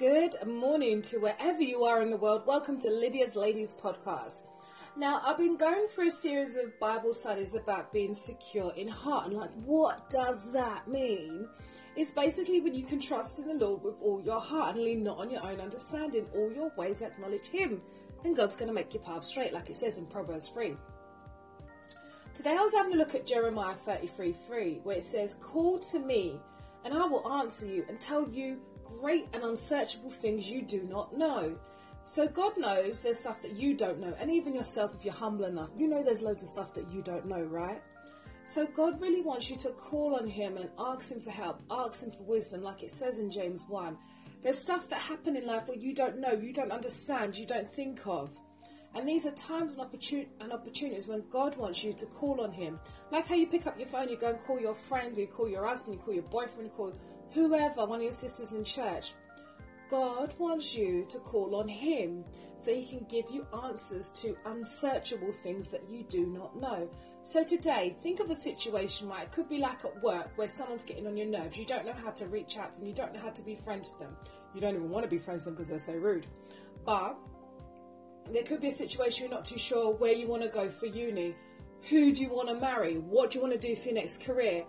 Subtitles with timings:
[0.00, 2.46] Good morning to wherever you are in the world.
[2.46, 4.46] Welcome to Lydia's Ladies podcast.
[4.96, 9.26] Now, I've been going through a series of Bible studies about being secure in heart
[9.26, 11.46] and like, what does that mean?
[11.96, 15.04] It's basically when you can trust in the Lord with all your heart and lean
[15.04, 16.24] not on your own understanding.
[16.34, 17.82] All your ways acknowledge Him,
[18.24, 20.78] and God's going to make your path straight, like it says in Proverbs 3.
[22.34, 25.98] Today, I was having a look at Jeremiah 33 3, where it says, Call to
[25.98, 26.40] me,
[26.86, 28.62] and I will answer you and tell you
[28.98, 31.56] great and unsearchable things you do not know.
[32.04, 35.44] So God knows there's stuff that you don't know, and even yourself, if you're humble
[35.44, 37.80] enough, you know there's loads of stuff that you don't know, right?
[38.46, 42.02] So God really wants you to call on Him and ask Him for help, ask
[42.02, 43.96] Him for wisdom, like it says in James 1.
[44.42, 47.72] There's stuff that happen in life where you don't know, you don't understand, you don't
[47.72, 48.36] think of.
[48.94, 52.50] And these are times and, opportun- and opportunities when God wants you to call on
[52.50, 52.80] Him.
[53.12, 55.48] Like how you pick up your phone, you go and call your friend, you call
[55.48, 56.92] your husband, you call your boyfriend, you call
[57.32, 59.12] whoever, one of your sisters in church.
[59.90, 62.24] God wants you to call on Him
[62.56, 66.88] so He can give you answers to unsearchable things that you do not know.
[67.22, 70.84] So today, think of a situation where it could be like at work where someone's
[70.84, 71.58] getting on your nerves.
[71.58, 73.56] You don't know how to reach out to them, you don't know how to be
[73.56, 74.16] friends to them.
[74.54, 76.26] You don't even want to be friends with them because they're so rude.
[76.84, 77.16] But
[78.30, 80.86] there could be a situation you're not too sure where you want to go for
[80.86, 81.34] uni.
[81.88, 82.98] Who do you want to marry?
[82.98, 84.64] What do you want to do for your next career?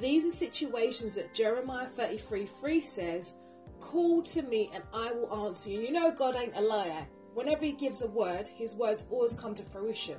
[0.00, 3.34] These are situations that Jeremiah 33 3 says,
[3.80, 5.80] Call to me and I will answer you.
[5.80, 7.06] You know, God ain't a liar.
[7.34, 10.16] Whenever He gives a word, His words always come to fruition.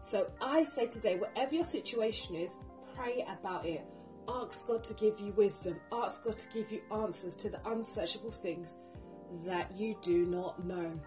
[0.00, 2.58] So I say today, whatever your situation is,
[2.96, 3.84] pray about it.
[4.28, 5.80] Ask God to give you wisdom.
[5.92, 8.76] Ask God to give you answers to the unsearchable things
[9.44, 10.98] that you do not know.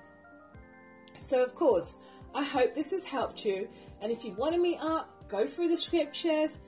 [1.18, 2.00] So, of course,
[2.34, 3.70] I hope this has helped you.
[4.02, 6.60] And if you want to meet up, go through the scriptures,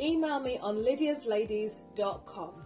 [0.00, 2.65] email me on lydiasladies.com.